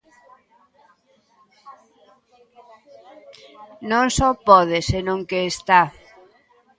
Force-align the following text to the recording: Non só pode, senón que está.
Non 3.91 4.05
só 4.17 4.29
pode, 4.47 4.77
senón 4.89 5.19
que 5.29 5.39
está. 5.53 5.81